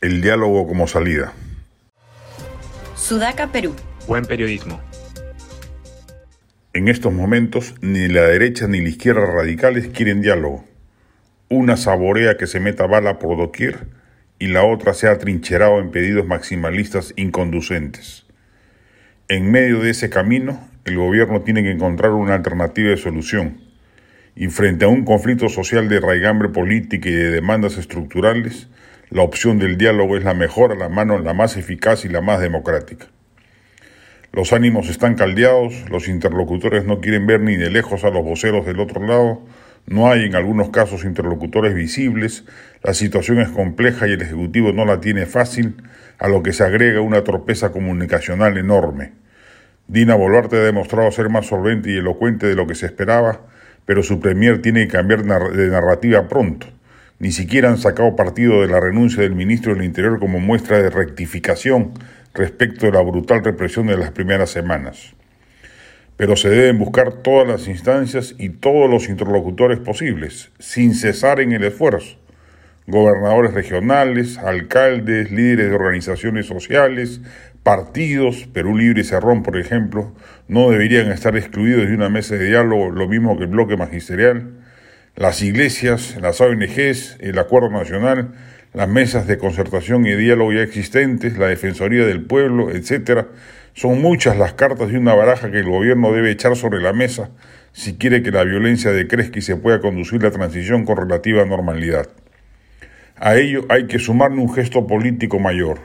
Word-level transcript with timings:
El 0.00 0.20
diálogo 0.20 0.68
como 0.68 0.86
salida. 0.86 1.32
Sudaca, 2.94 3.50
Perú. 3.50 3.74
Buen 4.06 4.24
periodismo. 4.24 4.80
En 6.72 6.86
estos 6.86 7.12
momentos, 7.12 7.74
ni 7.80 8.06
la 8.06 8.22
derecha 8.22 8.68
ni 8.68 8.80
la 8.80 8.90
izquierda 8.90 9.26
radicales 9.26 9.88
quieren 9.88 10.20
diálogo. 10.20 10.64
Una 11.48 11.76
saborea 11.76 12.36
que 12.36 12.46
se 12.46 12.60
meta 12.60 12.86
bala 12.86 13.18
por 13.18 13.36
doquier 13.36 13.88
y 14.38 14.46
la 14.46 14.62
otra 14.62 14.94
se 14.94 15.08
ha 15.08 15.18
trincherado 15.18 15.80
en 15.80 15.90
pedidos 15.90 16.28
maximalistas 16.28 17.12
inconducentes. 17.16 18.24
En 19.26 19.50
medio 19.50 19.80
de 19.80 19.90
ese 19.90 20.10
camino, 20.10 20.68
el 20.84 20.96
gobierno 20.96 21.42
tiene 21.42 21.64
que 21.64 21.72
encontrar 21.72 22.12
una 22.12 22.34
alternativa 22.34 22.90
de 22.90 22.98
solución. 22.98 23.62
Y 24.36 24.46
frente 24.46 24.84
a 24.84 24.88
un 24.88 25.04
conflicto 25.04 25.48
social 25.48 25.88
de 25.88 25.98
raigambre 25.98 26.50
política 26.50 27.08
y 27.08 27.14
de 27.14 27.32
demandas 27.32 27.78
estructurales, 27.78 28.68
la 29.10 29.22
opción 29.22 29.58
del 29.58 29.78
diálogo 29.78 30.16
es 30.16 30.24
la 30.24 30.34
mejor 30.34 30.72
a 30.72 30.74
la 30.74 30.88
mano, 30.88 31.18
la 31.18 31.34
más 31.34 31.56
eficaz 31.56 32.04
y 32.04 32.08
la 32.08 32.20
más 32.20 32.40
democrática. 32.40 33.06
Los 34.32 34.52
ánimos 34.52 34.90
están 34.90 35.14
caldeados, 35.14 35.88
los 35.90 36.08
interlocutores 36.08 36.84
no 36.84 37.00
quieren 37.00 37.26
ver 37.26 37.40
ni 37.40 37.56
de 37.56 37.70
lejos 37.70 38.04
a 38.04 38.10
los 38.10 38.22
voceros 38.22 38.66
del 38.66 38.80
otro 38.80 39.06
lado, 39.06 39.42
no 39.86 40.10
hay 40.10 40.24
en 40.24 40.34
algunos 40.34 40.68
casos 40.68 41.04
interlocutores 41.04 41.74
visibles, 41.74 42.44
la 42.82 42.92
situación 42.92 43.40
es 43.40 43.48
compleja 43.48 44.06
y 44.06 44.12
el 44.12 44.20
Ejecutivo 44.20 44.72
no 44.72 44.84
la 44.84 45.00
tiene 45.00 45.24
fácil, 45.24 45.76
a 46.18 46.28
lo 46.28 46.42
que 46.42 46.52
se 46.52 46.64
agrega 46.64 47.00
una 47.00 47.24
torpeza 47.24 47.72
comunicacional 47.72 48.58
enorme. 48.58 49.12
Dina 49.86 50.14
Boluarte 50.14 50.56
ha 50.56 50.64
demostrado 50.64 51.10
ser 51.10 51.30
más 51.30 51.46
solvente 51.46 51.90
y 51.90 51.96
elocuente 51.96 52.46
de 52.46 52.54
lo 52.54 52.66
que 52.66 52.74
se 52.74 52.84
esperaba, 52.84 53.40
pero 53.86 54.02
su 54.02 54.20
premier 54.20 54.60
tiene 54.60 54.86
que 54.86 54.92
cambiar 54.92 55.24
de 55.24 55.68
narrativa 55.68 56.28
pronto. 56.28 56.66
Ni 57.18 57.32
siquiera 57.32 57.68
han 57.68 57.78
sacado 57.78 58.16
partido 58.16 58.62
de 58.62 58.68
la 58.68 58.80
renuncia 58.80 59.22
del 59.22 59.34
ministro 59.34 59.74
del 59.74 59.84
Interior 59.84 60.18
como 60.20 60.38
muestra 60.40 60.80
de 60.82 60.90
rectificación 60.90 61.92
respecto 62.34 62.86
de 62.86 62.92
la 62.92 63.02
brutal 63.02 63.44
represión 63.44 63.86
de 63.86 63.96
las 63.96 64.12
primeras 64.12 64.50
semanas 64.50 65.14
pero 66.18 66.34
se 66.34 66.50
deben 66.50 66.78
buscar 66.78 67.12
todas 67.12 67.46
las 67.46 67.68
instancias 67.68 68.34
y 68.38 68.48
todos 68.48 68.90
los 68.90 69.08
interlocutores 69.08 69.78
posibles, 69.78 70.50
sin 70.58 70.96
cesar 70.96 71.38
en 71.38 71.52
el 71.52 71.62
esfuerzo. 71.62 72.18
Gobernadores 72.88 73.54
regionales, 73.54 74.36
alcaldes, 74.36 75.30
líderes 75.30 75.70
de 75.70 75.76
organizaciones 75.76 76.46
sociales, 76.46 77.20
partidos, 77.62 78.48
Perú 78.52 78.76
Libre 78.76 79.02
y 79.02 79.04
Cerrón, 79.04 79.44
por 79.44 79.56
ejemplo, 79.56 80.12
no 80.48 80.70
deberían 80.70 81.12
estar 81.12 81.36
excluidos 81.36 81.86
de 81.86 81.94
una 81.94 82.08
mesa 82.08 82.34
de 82.34 82.48
diálogo, 82.48 82.90
lo 82.90 83.06
mismo 83.06 83.38
que 83.38 83.44
el 83.44 83.50
bloque 83.50 83.76
magisterial. 83.76 84.54
Las 85.18 85.42
iglesias, 85.42 86.16
las 86.22 86.40
ONGs, 86.40 87.16
el 87.18 87.40
Acuerdo 87.40 87.70
Nacional, 87.70 88.34
las 88.72 88.88
mesas 88.88 89.26
de 89.26 89.36
concertación 89.36 90.06
y 90.06 90.14
diálogo 90.14 90.52
ya 90.52 90.62
existentes, 90.62 91.36
la 91.36 91.48
Defensoría 91.48 92.06
del 92.06 92.22
Pueblo, 92.22 92.70
etcétera, 92.70 93.26
son 93.74 94.00
muchas 94.00 94.38
las 94.38 94.52
cartas 94.52 94.92
de 94.92 94.96
una 94.96 95.16
baraja 95.16 95.50
que 95.50 95.58
el 95.58 95.68
gobierno 95.68 96.12
debe 96.12 96.30
echar 96.30 96.54
sobre 96.54 96.80
la 96.80 96.92
mesa 96.92 97.30
si 97.72 97.96
quiere 97.96 98.22
que 98.22 98.30
la 98.30 98.44
violencia 98.44 98.92
decrezca 98.92 99.40
y 99.40 99.42
se 99.42 99.56
pueda 99.56 99.80
conducir 99.80 100.22
la 100.22 100.30
transición 100.30 100.84
con 100.84 100.96
relativa 100.96 101.44
normalidad. 101.44 102.08
A 103.16 103.34
ello 103.34 103.66
hay 103.70 103.88
que 103.88 103.98
sumarle 103.98 104.40
un 104.40 104.54
gesto 104.54 104.86
político 104.86 105.40
mayor. 105.40 105.80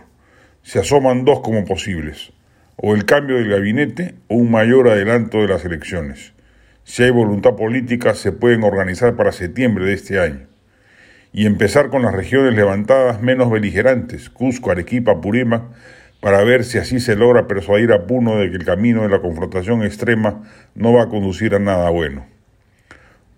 Se 0.62 0.78
asoman 0.78 1.26
dos 1.26 1.40
como 1.40 1.66
posibles, 1.66 2.34
o 2.76 2.94
el 2.94 3.06
cambio 3.06 3.38
del 3.38 3.50
gabinete 3.50 4.14
o 4.28 4.36
un 4.36 4.52
mayor 4.52 4.90
adelanto 4.90 5.40
de 5.40 5.48
las 5.48 5.66
elecciones. 5.66 6.33
Si 6.86 7.02
hay 7.02 7.12
voluntad 7.12 7.56
política, 7.56 8.14
se 8.14 8.32
pueden 8.34 8.64
organizar 8.64 9.16
para 9.16 9.32
septiembre 9.32 9.86
de 9.86 9.94
este 9.94 10.20
año. 10.20 10.48
Y 11.32 11.46
empezar 11.46 11.90
con 11.90 12.02
las 12.02 12.14
regiones 12.14 12.56
levantadas 12.56 13.22
menos 13.22 13.50
beligerantes, 13.50 14.30
Cusco, 14.30 14.70
Arequipa, 14.70 15.22
Purima, 15.22 15.72
para 16.20 16.44
ver 16.44 16.64
si 16.64 16.78
así 16.78 17.00
se 17.00 17.16
logra 17.16 17.48
persuadir 17.48 17.92
a 17.94 18.06
Puno 18.06 18.38
de 18.38 18.50
que 18.50 18.58
el 18.58 18.66
camino 18.66 19.04
de 19.04 19.10
la 19.10 19.22
confrontación 19.22 19.84
extrema 19.84 20.44
no 20.76 20.94
va 20.94 21.04
a 21.04 21.10
conducir 21.10 21.56
a 21.56 21.60
nada 21.60 21.90
bueno. 21.90 22.26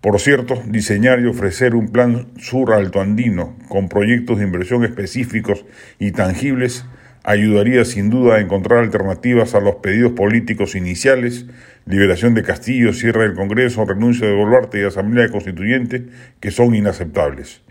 Por 0.01 0.19
cierto, 0.19 0.61
diseñar 0.67 1.19
y 1.19 1.25
ofrecer 1.25 1.73
un 1.73 1.89
plan 1.89 2.27
sur 2.37 2.73
alto 2.73 2.99
andino 2.99 3.55
con 3.69 3.89
proyectos 3.89 4.39
de 4.39 4.43
inversión 4.43 4.83
específicos 4.83 5.65
y 5.97 6.11
tangibles 6.11 6.85
ayudaría 7.25 7.83
sin 7.83 8.09
duda 8.09 8.35
a 8.35 8.39
encontrar 8.39 8.79
alternativas 8.79 9.55
a 9.55 9.59
los 9.59 9.75
pedidos 9.75 10.13
políticos 10.13 10.75
iniciales, 10.75 11.45
liberación 11.85 12.33
de 12.33 12.43
Castillo, 12.43 12.93
cierre 12.93 13.23
del 13.23 13.35
Congreso, 13.35 13.83
renuncia 13.85 14.27
de 14.27 14.33
Boluarte 14.33 14.79
y 14.79 14.85
Asamblea 14.85 15.29
Constituyente, 15.29 16.05
que 16.39 16.51
son 16.51 16.75
inaceptables. 16.75 17.61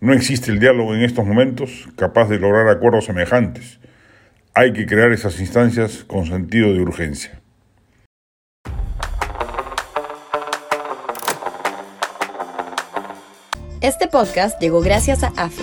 No 0.00 0.12
existe 0.12 0.52
el 0.52 0.60
diálogo 0.60 0.94
en 0.94 1.02
estos 1.02 1.26
momentos 1.26 1.88
capaz 1.96 2.28
de 2.28 2.38
lograr 2.38 2.68
acuerdos 2.68 3.06
semejantes 3.06 3.80
hay 4.58 4.72
que 4.72 4.86
crear 4.86 5.12
esas 5.12 5.38
instancias 5.38 6.02
con 6.04 6.24
sentido 6.24 6.72
de 6.72 6.80
urgencia. 6.80 7.42
Este 13.82 14.08
podcast 14.08 14.58
llegó 14.58 14.80
gracias 14.80 15.22
a 15.22 15.26
AFE, 15.36 15.62